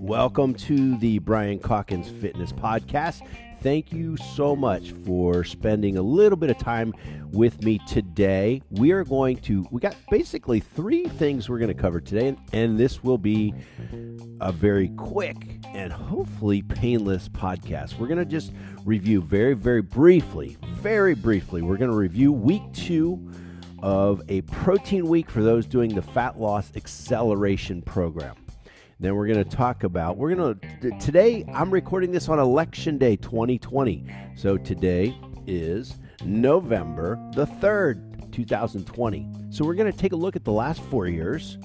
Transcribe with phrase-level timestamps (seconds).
[0.00, 3.26] Welcome to the Brian Calkins Fitness Podcast.
[3.60, 6.94] Thank you so much for spending a little bit of time
[7.32, 8.62] with me today.
[8.70, 12.78] We are going to, we got basically three things we're going to cover today, and
[12.78, 13.52] this will be
[14.40, 17.98] a very quick and hopefully painless podcast.
[17.98, 18.52] We're going to just
[18.84, 23.32] review very, very briefly, very briefly, we're going to review week two
[23.82, 28.36] of a protein week for those doing the fat loss acceleration program.
[28.98, 32.98] Then we're going to talk about, we're going to, today I'm recording this on election
[32.98, 34.04] day 2020.
[34.36, 35.16] So today
[35.46, 39.28] is November the 3rd, 2020.
[39.50, 41.56] So we're going to take a look at the last four years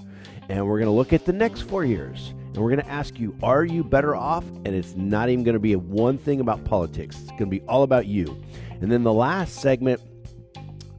[0.48, 2.34] and we're going to look at the next four years.
[2.54, 4.46] And we're going to ask you, are you better off?
[4.64, 7.62] And it's not even going to be one thing about politics, it's going to be
[7.64, 8.42] all about you.
[8.82, 10.02] And then the last segment,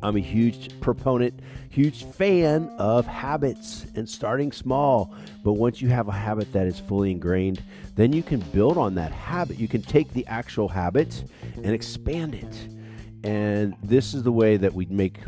[0.07, 5.13] I'm a huge proponent, huge fan of habits and starting small.
[5.43, 7.61] But once you have a habit that is fully ingrained,
[7.97, 9.59] then you can build on that habit.
[9.59, 11.25] You can take the actual habit
[11.57, 12.69] and expand it.
[13.25, 15.19] And this is the way that we make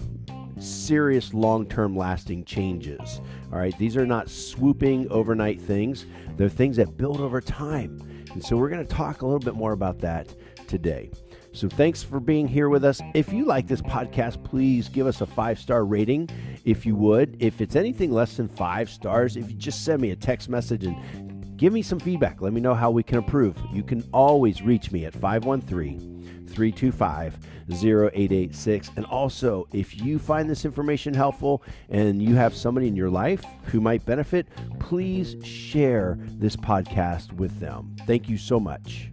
[0.60, 3.20] serious long term lasting changes.
[3.52, 8.00] All right, these are not swooping overnight things, they're things that build over time.
[8.32, 10.32] And so we're going to talk a little bit more about that
[10.68, 11.10] today.
[11.52, 13.00] So thanks for being here with us.
[13.14, 16.28] If you like this podcast, please give us a five star rating
[16.64, 17.36] if you would.
[17.40, 20.84] If it's anything less than five stars, if you just send me a text message
[20.84, 23.56] and give me some feedback, let me know how we can improve.
[23.72, 27.38] You can always reach me at 513 325
[27.70, 28.90] 0886.
[28.96, 33.44] And also, if you find this information helpful and you have somebody in your life
[33.64, 34.46] who might benefit,
[34.78, 37.94] please share this podcast with them.
[38.06, 39.10] Thank you so much.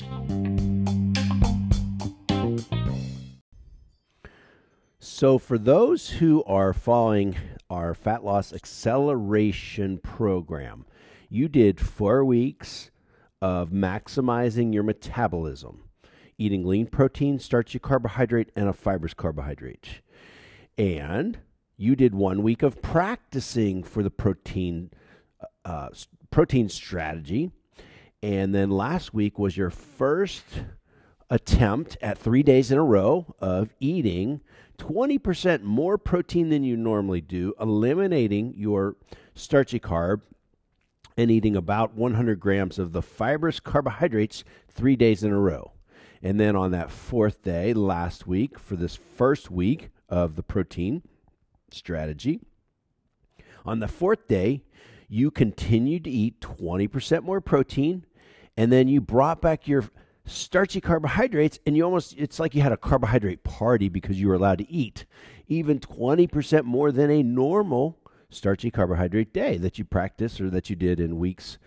[5.17, 7.37] So, for those who are following
[7.69, 10.85] our fat loss acceleration program,
[11.29, 12.91] you did four weeks
[13.41, 15.85] of maximizing your metabolism,
[16.37, 20.01] eating lean protein, starchy carbohydrate, and a fibrous carbohydrate.
[20.77, 21.39] And
[21.77, 24.91] you did one week of practicing for the protein
[25.63, 25.91] uh,
[26.29, 27.51] protein strategy,
[28.21, 30.43] and then last week was your first
[31.29, 34.41] attempt at three days in a row of eating
[34.77, 38.95] 20% more protein than you normally do, eliminating your
[39.33, 40.21] starchy carb
[41.17, 45.71] and eating about 100 grams of the fibrous carbohydrates three days in a row.
[46.21, 51.03] And then on that fourth day, last week, for this first week of the protein
[51.71, 52.39] strategy,
[53.65, 54.63] on the fourth day,
[55.07, 58.05] you continued to eat 20% more protein,
[58.57, 59.85] and then you brought back your
[60.25, 64.33] starchy carbohydrates and you almost it's like you had a carbohydrate party because you were
[64.33, 65.05] allowed to eat
[65.47, 67.99] even 20% more than a normal
[68.29, 71.59] starchy carbohydrate day that you practice or that you did in weeks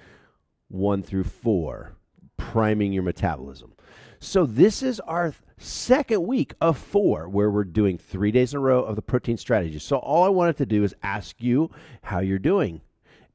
[0.69, 1.97] 1 through 4
[2.37, 3.73] priming your metabolism.
[4.21, 8.61] So this is our second week of 4 where we're doing 3 days in a
[8.61, 9.79] row of the protein strategy.
[9.79, 11.71] So all I wanted to do is ask you
[12.03, 12.81] how you're doing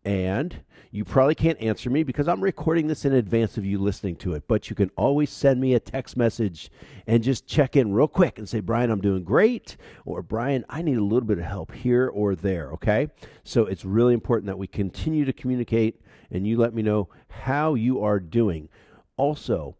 [0.05, 4.15] and you probably can't answer me because I'm recording this in advance of you listening
[4.17, 6.69] to it, but you can always send me a text message
[7.07, 9.75] and just check in real quick and say, Brian, I'm doing great,
[10.05, 13.07] or Brian, I need a little bit of help here or there, okay?
[13.43, 15.99] So it's really important that we continue to communicate
[16.29, 18.69] and you let me know how you are doing.
[19.17, 19.75] Also,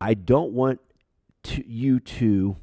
[0.00, 0.80] I don't want
[1.44, 2.56] to, you to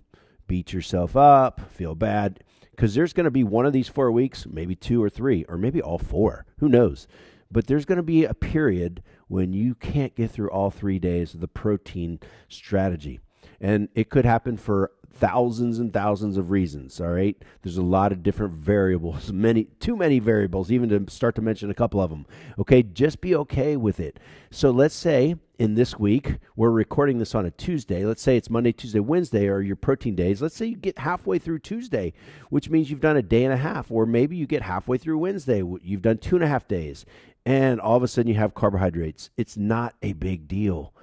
[0.48, 2.44] beat yourself up, feel bad
[2.80, 5.58] because there's going to be one of these four weeks, maybe two or three, or
[5.58, 6.46] maybe all four.
[6.60, 7.10] Who knows?
[7.52, 11.34] But there's going to be a period when you can't get through all three days
[11.34, 13.20] of the protein strategy.
[13.60, 18.12] And it could happen for thousands and thousands of reasons all right there's a lot
[18.12, 22.12] of different variables many too many variables even to start to mention a couple of
[22.12, 22.28] them
[22.60, 24.20] okay just be okay with it
[24.52, 28.50] so let's say in this week we're recording this on a tuesday let's say it's
[28.50, 32.14] monday tuesday wednesday or your protein days let's say you get halfway through tuesday
[32.50, 35.18] which means you've done a day and a half or maybe you get halfway through
[35.18, 37.06] wednesday you've done two and a half days
[37.46, 40.94] and all of a sudden you have carbohydrates it's not a big deal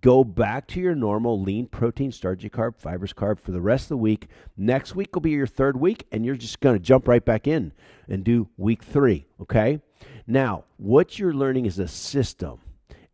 [0.00, 3.88] Go back to your normal lean protein, starchy carb, fibrous carb for the rest of
[3.88, 4.28] the week.
[4.56, 7.48] Next week will be your third week, and you're just going to jump right back
[7.48, 7.72] in
[8.08, 9.26] and do week three.
[9.40, 9.80] Okay.
[10.24, 12.60] Now, what you're learning is a system,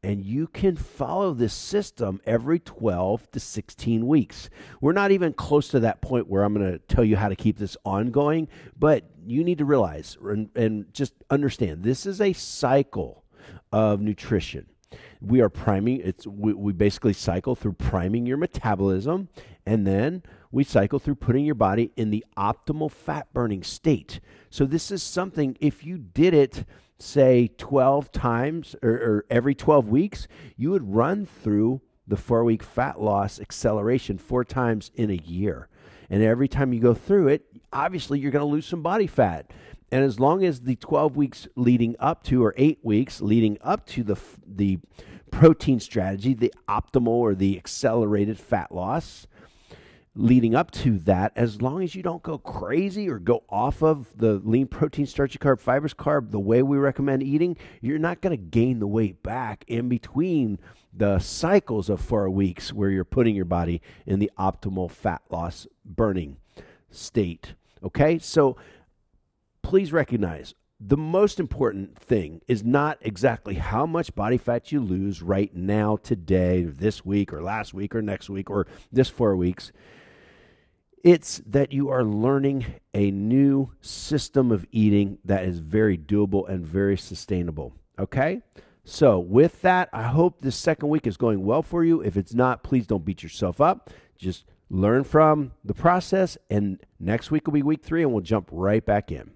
[0.04, 4.50] and you can follow this system every 12 to 16 weeks.
[4.82, 7.34] We're not even close to that point where I'm going to tell you how to
[7.34, 8.48] keep this ongoing,
[8.78, 13.24] but you need to realize and, and just understand this is a cycle
[13.72, 14.66] of nutrition
[15.22, 16.00] We are priming.
[16.00, 19.28] It's we, we basically cycle through priming your metabolism,
[19.64, 20.22] and then
[20.52, 24.20] we cycle through putting your body in the optimal fat burning state.
[24.50, 25.56] So this is something.
[25.60, 26.64] If you did it,
[27.04, 32.62] say twelve times or, or every twelve weeks, you would run through the four week
[32.62, 35.68] fat loss acceleration four times in a year.
[36.10, 39.50] And every time you go through it, obviously you're going to lose some body fat.
[39.90, 43.86] And as long as the 12 weeks leading up to, or eight weeks leading up
[43.88, 44.78] to the, the
[45.30, 49.26] protein strategy, the optimal or the accelerated fat loss,
[50.16, 54.16] leading up to that, as long as you don't go crazy or go off of
[54.16, 58.36] the lean protein, starchy carb, fibrous carb, the way we recommend eating, you're not going
[58.36, 60.58] to gain the weight back in between
[60.92, 65.66] the cycles of four weeks where you're putting your body in the optimal fat loss
[65.84, 66.36] burning
[66.90, 67.54] state.
[67.82, 68.56] Okay, so
[69.62, 75.22] please recognize the most important thing is not exactly how much body fat you lose
[75.22, 79.72] right now, today, this week, or last week, or next week, or this four weeks.
[81.04, 82.64] It's that you are learning
[82.94, 87.74] a new system of eating that is very doable and very sustainable.
[87.98, 88.40] Okay?
[88.84, 92.00] So, with that, I hope this second week is going well for you.
[92.00, 93.90] If it's not, please don't beat yourself up.
[94.16, 98.48] Just learn from the process, and next week will be week three, and we'll jump
[98.50, 99.30] right back in.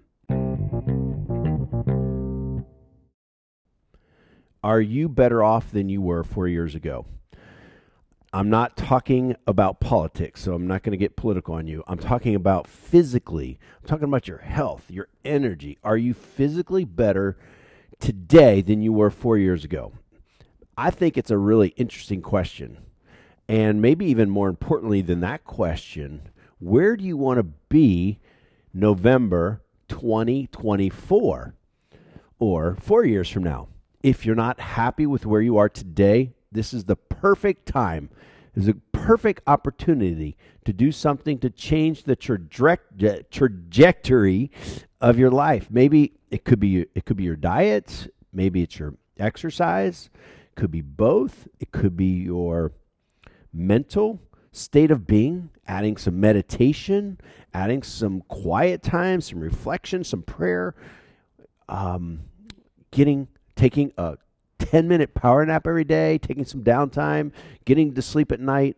[4.63, 7.05] Are you better off than you were four years ago?
[8.31, 11.83] I'm not talking about politics, so I'm not going to get political on you.
[11.87, 13.57] I'm talking about physically.
[13.81, 15.79] I'm talking about your health, your energy.
[15.83, 17.37] Are you physically better
[17.99, 19.93] today than you were four years ago?
[20.77, 22.77] I think it's a really interesting question.
[23.47, 26.29] And maybe even more importantly than that question,
[26.59, 28.19] where do you want to be
[28.75, 31.55] November 2024
[32.37, 33.69] or four years from now?
[34.03, 38.09] If you're not happy with where you are today, this is the perfect time.
[38.55, 42.15] It's a perfect opportunity to do something to change the
[43.31, 44.51] trajectory
[45.01, 45.67] of your life.
[45.69, 50.71] Maybe it could be it could be your diet, maybe it's your exercise, it could
[50.71, 51.47] be both.
[51.59, 52.73] It could be your
[53.53, 54.19] mental
[54.51, 57.19] state of being, adding some meditation,
[57.53, 60.75] adding some quiet time, some reflection, some prayer,
[61.67, 62.21] um,
[62.91, 64.17] getting taking a
[64.69, 67.31] 10 minute power nap every day, taking some downtime,
[67.65, 68.77] getting to sleep at night.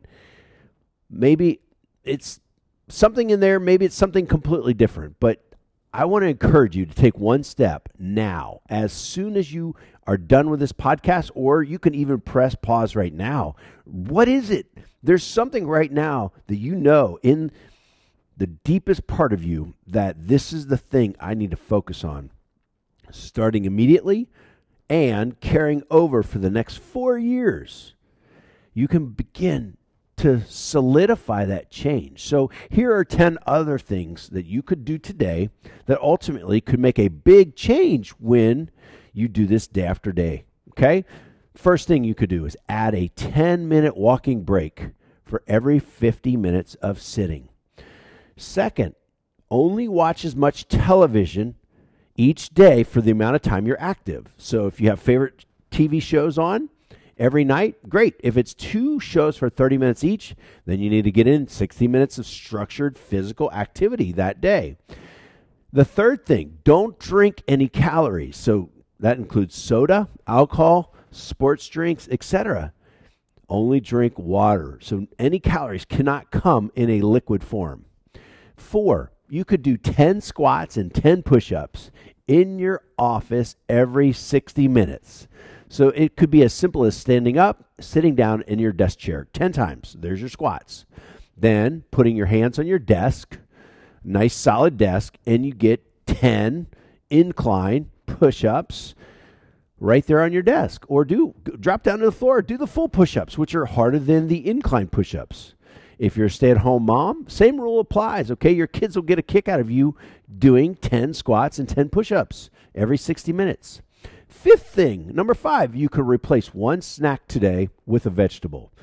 [1.10, 1.60] Maybe
[2.06, 2.40] it's
[2.88, 5.44] something in there, maybe it's something completely different, but
[5.94, 9.76] I want to encourage you to take one step now, as soon as you
[10.08, 13.58] are done with this podcast, or you can even press pause right now.
[13.84, 14.68] What is it?
[15.04, 17.52] There's something right now that you know in
[18.38, 22.32] the deepest part of you that this is the thing I need to focus on.
[23.12, 24.30] Starting immediately
[24.92, 27.96] and carrying over for the next four years,
[28.74, 29.78] you can begin
[30.18, 32.24] to solidify that change.
[32.24, 35.50] So, here are 10 other things that you could do today
[35.86, 38.70] that ultimately could make a big change when
[39.14, 40.44] you do this day after day.
[40.72, 41.06] Okay?
[41.56, 44.90] First thing you could do is add a 10 minute walking break
[45.24, 47.48] for every 50 minutes of sitting.
[48.36, 48.96] Second,
[49.50, 51.56] only watch as much television
[52.16, 54.34] each day for the amount of time you're active.
[54.38, 56.70] So, if you have favorite TV shows on,
[57.18, 58.16] every night, great.
[58.20, 60.36] If it's two shows for 30 minutes each,
[60.66, 64.78] then you need to get in 60 minutes of structured physical activity that day.
[65.72, 68.36] The third thing, don't drink any calories.
[68.36, 68.70] So
[69.00, 72.74] that includes soda, alcohol, sports drinks, etc.
[73.48, 74.80] Only drink water.
[74.82, 77.86] So any calories cannot come in a liquid form.
[78.58, 81.90] Four, you could do 10 squats and 10 push ups
[82.28, 85.28] in your office every 60 minutes.
[85.70, 89.28] So it could be as simple as standing up, sitting down in your desk chair
[89.34, 89.96] 10 times.
[90.00, 90.86] There's your squats.
[91.38, 93.38] Then putting your hands on your desk,
[94.04, 96.68] nice solid desk, and you get 10
[97.10, 98.96] incline push ups
[99.80, 100.86] right there on your desk.
[100.88, 104.00] Or do drop down to the floor, do the full push ups, which are harder
[104.00, 105.56] than the incline push ups.
[106.02, 108.32] If you're a stay at home mom, same rule applies.
[108.32, 109.96] Okay, your kids will get a kick out of you
[110.36, 113.84] doing 10 squats and 10 push ups every 60 minutes.
[114.28, 118.74] Fifth thing, number five, you could replace one snack today with a vegetable,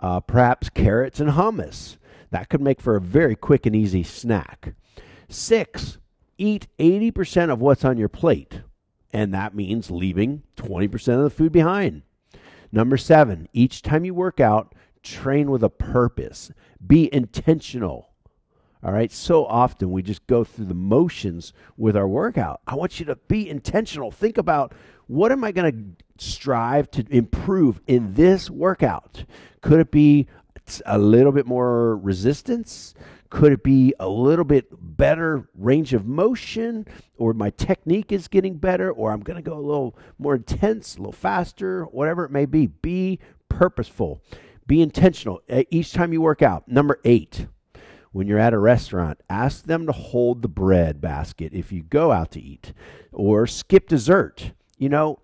[0.00, 1.98] uh, perhaps carrots and hummus.
[2.30, 4.72] That could make for a very quick and easy snack.
[5.28, 5.98] Six,
[6.38, 8.62] eat 80% of what's on your plate,
[9.12, 12.00] and that means leaving 20% of the food behind.
[12.74, 16.50] Number seven, each time you work out, train with a purpose,
[16.86, 18.10] be intentional.
[18.84, 19.12] All right.
[19.12, 22.60] So often we just go through the motions with our workout.
[22.66, 24.10] I want you to be intentional.
[24.10, 24.74] Think about
[25.06, 29.24] what am I going to strive to improve in this workout?
[29.60, 30.26] Could it be
[30.84, 32.94] a little bit more resistance?
[33.30, 38.58] Could it be a little bit better range of motion, or my technique is getting
[38.58, 42.30] better, or I'm going to go a little more intense, a little faster, whatever it
[42.30, 42.66] may be?
[42.66, 44.22] Be purposeful,
[44.66, 46.68] be intentional each time you work out.
[46.68, 47.46] Number eight,
[48.12, 52.12] when you're at a restaurant, ask them to hold the bread basket if you go
[52.12, 52.72] out to eat,
[53.10, 54.52] or skip dessert.
[54.78, 55.18] You know,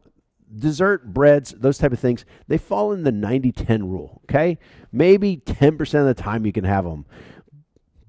[0.56, 4.58] dessert, breads, those type of things, they fall in the 90 10 rule, okay?
[4.92, 7.04] Maybe 10% of the time you can have them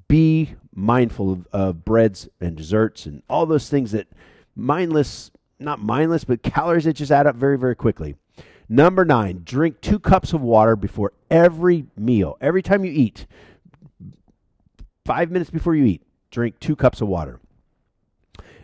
[0.07, 4.07] be mindful of, of breads and desserts and all those things that
[4.55, 8.15] mindless, not mindless, but calories that just add up very, very quickly.
[8.69, 12.37] Number nine, drink two cups of water before every meal.
[12.39, 13.25] Every time you eat,
[15.05, 17.39] five minutes before you eat, drink two cups of water.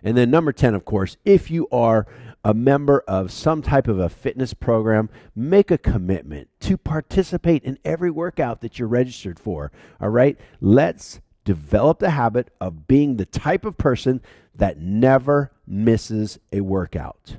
[0.04, 2.06] And then number 10, of course, if you are
[2.44, 7.80] a member of some type of a fitness program, make a commitment to participate in
[7.84, 9.72] every workout that you're registered for.
[10.00, 10.40] All right?
[10.62, 14.22] Let's develop the habit of being the type of person
[14.54, 17.38] that never misses a workout.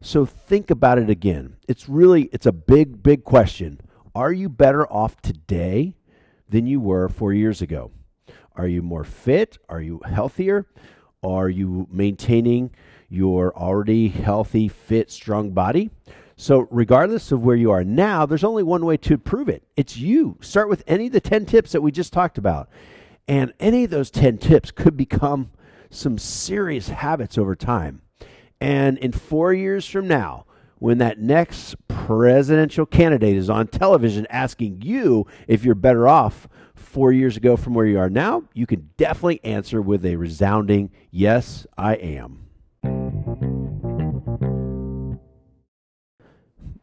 [0.00, 1.56] So think about it again.
[1.66, 3.80] It's really it's a big big question.
[4.14, 5.96] Are you better off today
[6.48, 7.90] than you were 4 years ago?
[8.56, 9.58] Are you more fit?
[9.68, 10.66] Are you healthier?
[11.22, 12.70] Are you maintaining
[13.08, 15.90] your already healthy, fit, strong body?
[16.36, 19.64] So, regardless of where you are now, there's only one way to prove it.
[19.76, 20.38] It's you.
[20.40, 22.68] Start with any of the 10 tips that we just talked about.
[23.26, 25.50] And any of those 10 tips could become
[25.90, 28.02] some serious habits over time.
[28.60, 30.44] And in four years from now,
[30.78, 37.12] when that next presidential candidate is on television asking you if you're better off four
[37.12, 41.66] years ago from where you are now, you can definitely answer with a resounding yes,
[41.76, 42.44] I am.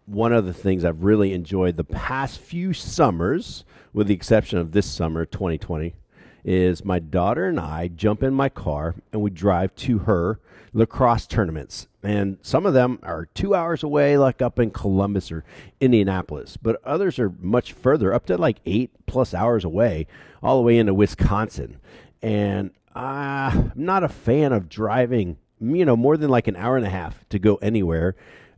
[0.05, 4.71] One of the things I've really enjoyed the past few summers, with the exception of
[4.71, 5.95] this summer, 2020,
[6.45, 10.39] is my daughter and I jump in my car and we drive to her
[10.73, 11.87] lacrosse tournaments.
[12.03, 15.43] And some of them are two hours away, like up in Columbus or
[15.81, 20.05] Indianapolis, but others are much further, up to like eight plus hours away,
[20.43, 21.79] all the way into Wisconsin.
[22.21, 26.85] And I'm not a fan of driving, you know, more than like an hour and
[26.85, 28.15] a half to go anywhere.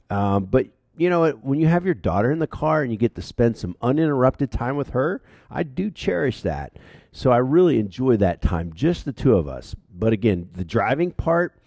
[0.10, 0.68] Um, but
[0.98, 3.56] you know, when you have your daughter in the car and you get to spend
[3.56, 6.74] some uninterrupted time with her, I do cherish that.
[7.18, 9.76] So I really enjoy that time, just the two of us.
[9.92, 11.60] But again, the driving part,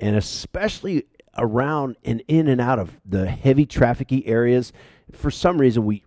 [0.00, 1.04] and especially
[1.38, 4.72] around and in and out of the heavy trafficy areas,
[5.12, 6.02] for some reason we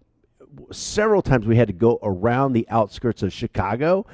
[0.74, 4.06] several times we had to go around the outskirts of Chicago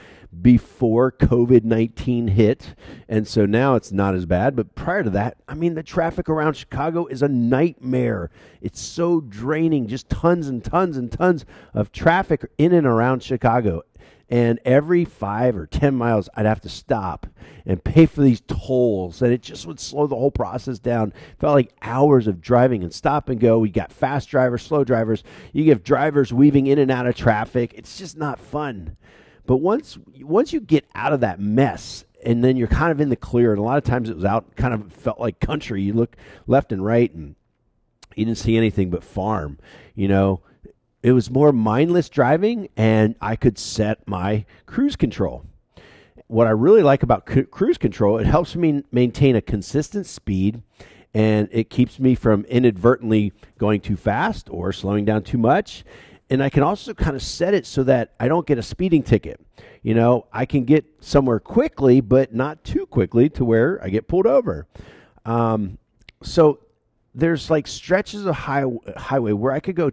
[0.41, 2.75] before COVID 19 hit.
[3.07, 4.55] And so now it's not as bad.
[4.55, 8.29] But prior to that, I mean, the traffic around Chicago is a nightmare.
[8.61, 13.81] It's so draining, just tons and tons and tons of traffic in and around Chicago.
[14.29, 17.27] And every five or 10 miles, I'd have to stop
[17.65, 19.21] and pay for these tolls.
[19.21, 21.13] And it just would slow the whole process down.
[21.39, 23.59] Felt like hours of driving and stop and go.
[23.59, 25.23] We got fast drivers, slow drivers.
[25.53, 27.73] You have drivers weaving in and out of traffic.
[27.75, 28.97] It's just not fun.
[29.45, 33.09] But once once you get out of that mess and then you're kind of in
[33.09, 35.83] the clear, and a lot of times it was out kind of felt like country.
[35.83, 36.15] You look
[36.47, 37.35] left and right and
[38.15, 39.59] you didn't see anything but farm,
[39.93, 40.41] you know.
[41.05, 45.45] It was more mindless driving and I could set my cruise control.
[46.25, 50.63] What I really like about cruise control, it helps me maintain a consistent speed
[51.13, 55.85] and it keeps me from inadvertently going too fast or slowing down too much
[56.31, 59.03] and I can also kind of set it so that I don't get a speeding
[59.03, 59.39] ticket.
[59.83, 64.07] You know, I can get somewhere quickly, but not too quickly to where I get
[64.07, 64.65] pulled over.
[65.23, 65.77] Um,
[66.23, 66.61] so
[67.13, 68.65] there's like stretches of high,
[68.97, 69.91] highway where I could go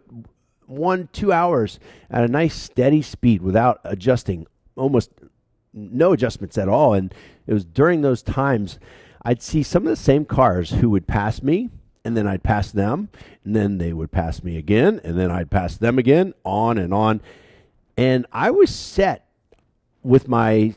[0.72, 1.78] one, two hours
[2.10, 5.10] at a nice steady speed without adjusting almost
[5.72, 6.94] no adjustments at all.
[6.94, 7.14] And
[7.46, 8.78] it was during those times
[9.22, 11.70] I'd see some of the same cars who would pass me
[12.04, 13.08] and then I'd pass them,
[13.44, 16.92] and then they would pass me again, and then I'd pass them again, on and
[16.92, 17.20] on.
[17.96, 19.28] And I was set
[20.02, 20.74] with my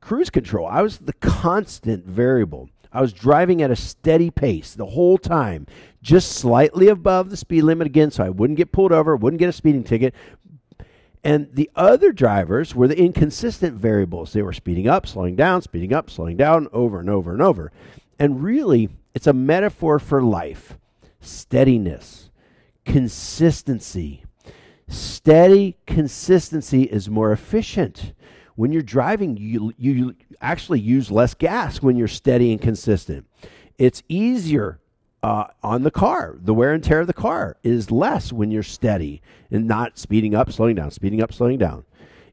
[0.00, 0.66] cruise control.
[0.66, 2.70] I was the constant variable.
[2.92, 5.66] I was driving at a steady pace the whole time,
[6.02, 9.48] just slightly above the speed limit again, so I wouldn't get pulled over, wouldn't get
[9.48, 10.14] a speeding ticket.
[11.24, 14.32] And the other drivers were the inconsistent variables.
[14.32, 17.70] They were speeding up, slowing down, speeding up, slowing down, over and over and over.
[18.18, 20.76] And really, it's a metaphor for life
[21.20, 22.30] steadiness,
[22.84, 24.24] consistency.
[24.88, 28.12] Steady consistency is more efficient.
[28.54, 33.26] When you're driving, you, you actually use less gas when you're steady and consistent.
[33.78, 34.80] It's easier
[35.22, 36.36] uh, on the car.
[36.40, 40.34] The wear and tear of the car is less when you're steady and not speeding
[40.34, 41.84] up, slowing down, speeding up, slowing down.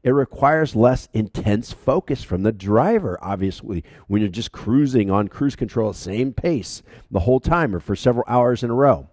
[0.02, 5.56] It requires less intense focus from the driver, obviously, when you're just cruising on cruise
[5.56, 9.08] control, same pace the whole time or for several hours in a row.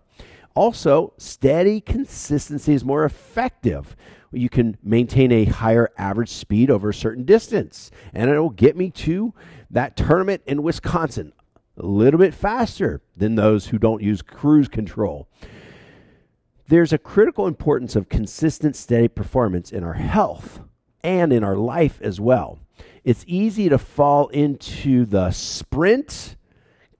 [0.56, 3.96] Also, steady consistency is more effective.
[4.32, 8.76] You can maintain a higher average speed over a certain distance, and it will get
[8.76, 9.34] me to
[9.70, 11.34] that tournament in Wisconsin
[11.78, 15.28] a little bit faster than those who don't use cruise control.
[16.68, 20.60] There's a critical importance of consistent, steady performance in our health
[21.04, 22.60] and in our life as well.
[23.04, 26.37] It's easy to fall into the sprint,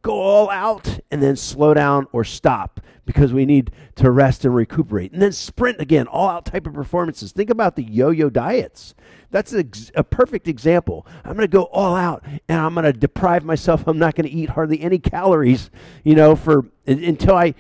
[0.08, 4.54] go all out, and then slow down or stop because we need to rest and
[4.54, 5.12] recuperate.
[5.12, 7.32] And then sprint again, all out type of performances.
[7.32, 8.96] Think about the yo yo diets.
[9.32, 11.06] That's a, a perfect example.
[11.24, 13.88] I'm going to go all out and I'm going to deprive myself.
[13.88, 15.70] I'm not going to eat hardly any calories,
[16.04, 17.56] you know, for until I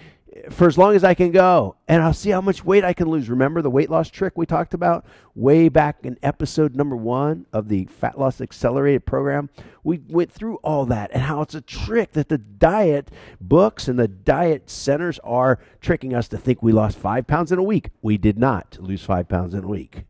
[0.50, 3.10] for as long as I can go, and I'll see how much weight I can
[3.10, 3.30] lose.
[3.30, 7.68] Remember the weight loss trick we talked about way back in episode number one of
[7.68, 9.50] the Fat Loss Accelerated program?
[9.84, 13.12] We went through all that and how it's a trick that the diet
[13.42, 17.60] books and the diet centers are tricking us to think we lost five pounds in
[17.60, 17.89] a week.
[18.01, 20.04] We did not lose five pounds in a week.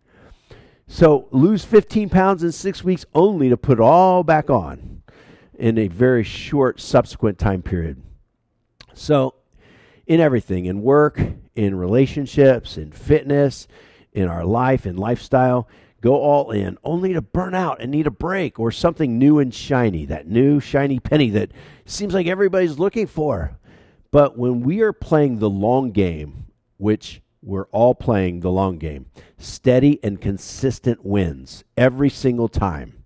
[0.88, 5.02] So lose 15 pounds in six weeks only to put it all back on
[5.58, 8.02] in a very short subsequent time period.
[8.94, 9.34] So
[10.08, 11.22] in everything in work,
[11.56, 13.68] in relationships, in fitness,
[14.14, 15.68] in our life, in lifestyle.
[16.02, 19.54] Go all in only to burn out and need a break or something new and
[19.54, 21.52] shiny, that new shiny penny that
[21.86, 23.58] seems like everybody's looking for.
[24.12, 26.46] But when we are playing the long game,
[26.78, 33.04] which we're all playing the long game, steady and consistent wins every single time.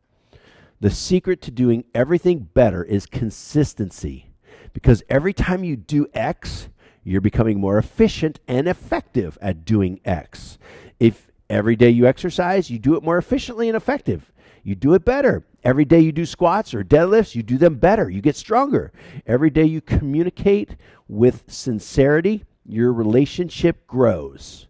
[0.79, 4.33] The secret to doing everything better is consistency.
[4.73, 6.69] Because every time you do X,
[7.03, 10.57] you're becoming more efficient and effective at doing X.
[10.99, 14.31] If every day you exercise, you do it more efficiently and effective.
[14.63, 15.43] You do it better.
[15.63, 18.09] Every day you do squats or deadlifts, you do them better.
[18.09, 18.91] You get stronger.
[19.25, 20.75] Every day you communicate
[21.07, 24.67] with sincerity, your relationship grows.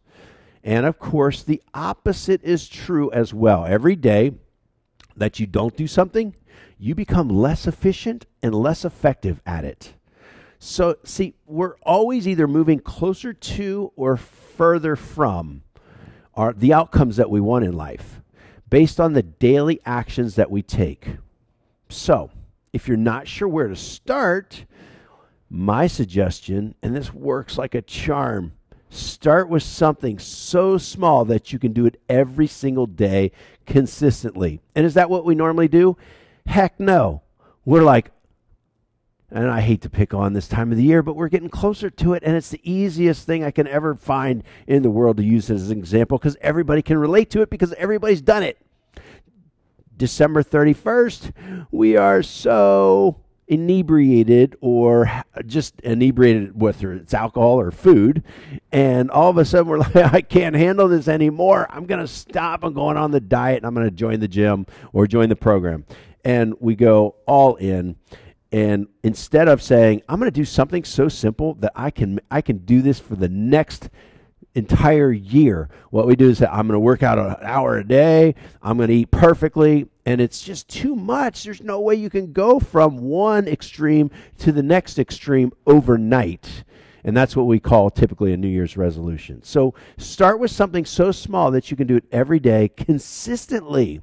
[0.64, 3.66] And of course, the opposite is true as well.
[3.66, 4.34] Every day
[5.16, 6.36] that you don't do something,
[6.78, 9.94] you become less efficient and less effective at it.
[10.64, 15.64] So, see, we're always either moving closer to or further from
[16.36, 18.22] our, the outcomes that we want in life
[18.70, 21.18] based on the daily actions that we take.
[21.90, 22.30] So,
[22.74, 24.66] if you're not sure where to start,
[25.50, 28.54] my suggestion, and this works like a charm,
[28.92, 33.32] start with something so small that you can do it every single day
[33.66, 34.62] consistently.
[34.76, 35.98] And is that what we normally do?
[36.46, 37.24] Heck no.
[37.66, 38.12] We're like,
[39.32, 41.90] and I hate to pick on this time of the year, but we're getting closer
[41.90, 45.24] to it, and it's the easiest thing I can ever find in the world to
[45.24, 48.58] use as an example because everybody can relate to it because everybody's done it.
[49.96, 55.12] December 31st, we are so inebriated or
[55.46, 58.24] just inebriated, whether it's alcohol or food,
[58.72, 61.68] and all of a sudden we're like, I can't handle this anymore.
[61.70, 62.64] I'm going to stop.
[62.64, 65.36] I'm going on the diet and I'm going to join the gym or join the
[65.36, 65.86] program.
[66.24, 67.96] And we go all in
[68.52, 72.42] and instead of saying i'm going to do something so simple that i can i
[72.42, 73.90] can do this for the next
[74.56, 77.88] entire year what we do is that i'm going to work out an hour a
[77.88, 78.36] day.
[78.62, 79.88] I'm going to eat perfectly.
[80.06, 81.44] And it's just too much.
[81.44, 84.10] There's no way you can go from one extreme
[84.40, 86.64] to the next extreme overnight.
[87.04, 89.44] And that's what we call typically a new year's resolution.
[89.44, 94.02] So start with something so small that you can do it every day consistently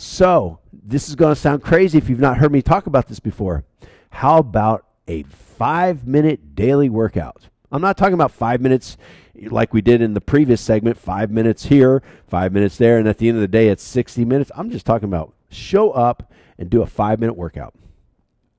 [0.00, 3.20] so, this is going to sound crazy if you've not heard me talk about this
[3.20, 3.64] before.
[4.10, 7.48] How about a five minute daily workout?
[7.70, 8.96] I'm not talking about five minutes
[9.34, 13.18] like we did in the previous segment, five minutes here, five minutes there, and at
[13.18, 14.50] the end of the day, it's 60 minutes.
[14.56, 17.74] I'm just talking about show up and do a five minute workout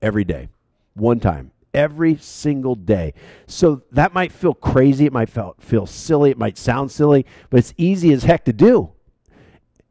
[0.02, 0.50] every day,
[0.94, 3.14] one time, every single day.
[3.48, 5.06] So that might feel crazy.
[5.06, 6.32] It might feel, feel silly.
[6.32, 8.92] It might sound silly, but it's easy as heck to do.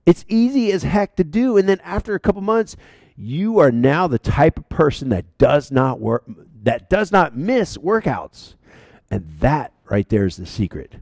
[0.06, 1.56] It's easy as heck to do.
[1.56, 2.76] And then after a couple months,
[3.16, 6.24] you are now the type of person that does not work
[6.62, 8.54] that does not miss workouts.
[9.10, 10.94] And that right there is the secret.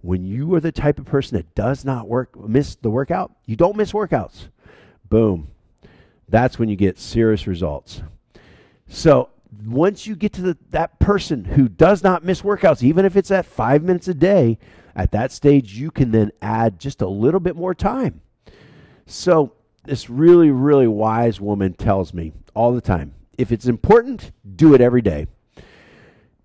[0.00, 3.56] When you are the type of person that does not work miss the workout, you
[3.56, 4.48] don't miss workouts.
[5.08, 5.48] Boom.
[6.28, 8.02] That's when you get serious results.
[8.88, 9.30] So
[9.64, 13.30] once you get to the, that person who does not miss workouts, even if it's
[13.30, 14.58] at five minutes a day,
[14.96, 18.20] at that stage, you can then add just a little bit more time.
[19.06, 19.52] So
[19.84, 24.80] this really, really wise woman tells me all the time if it's important, do it
[24.80, 25.26] every day.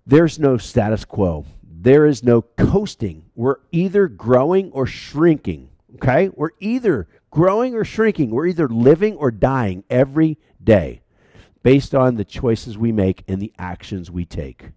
[0.06, 3.24] There's no status quo, there is no coasting.
[3.34, 5.70] We're either growing or shrinking.
[5.96, 6.30] Okay?
[6.34, 8.30] We're either growing or shrinking.
[8.30, 11.02] We're either living or dying every day
[11.62, 14.70] based on the choices we make and the actions we take.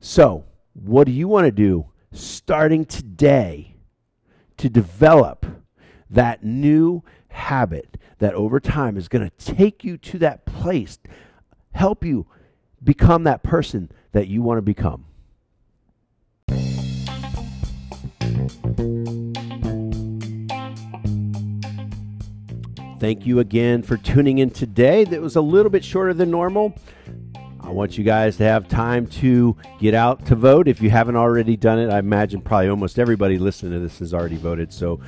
[0.00, 0.44] So,
[0.74, 3.76] what do you want to do starting today
[4.58, 5.46] to develop
[6.10, 10.98] that new habit that over time is going to take you to that place,
[11.72, 12.26] help you
[12.82, 15.04] become that person that you want to become?
[22.98, 25.04] Thank you again for tuning in today.
[25.04, 26.74] That was a little bit shorter than normal.
[27.60, 30.66] I want you guys to have time to get out to vote.
[30.66, 34.14] If you haven't already done it, I imagine probably almost everybody listening to this has
[34.14, 34.72] already voted.
[34.72, 35.00] So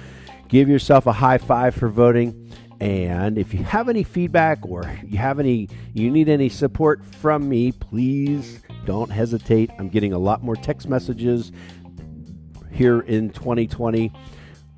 [0.48, 2.52] give yourself a high five for voting.
[2.80, 7.48] And if you have any feedback or you have any, you need any support from
[7.48, 9.70] me, please don't hesitate.
[9.78, 11.52] I'm getting a lot more text messages
[12.70, 14.12] here in 2020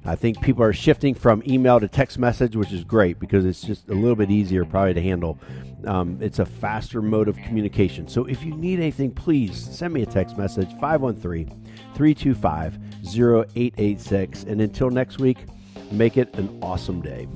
[0.05, 3.61] I think people are shifting from email to text message, which is great because it's
[3.61, 5.39] just a little bit easier probably to handle.
[5.85, 8.09] Um, it's a faster mode of communication.
[8.09, 11.49] So if you need anything, please send me a text message 513
[11.95, 14.45] 325 0886.
[14.45, 15.39] And until next week,
[15.91, 17.27] make it an awesome day.